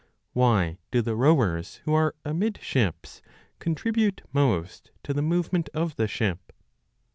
[0.33, 3.21] Why do the rowers who are amidships
[3.59, 6.51] contribute most to the movement of the ship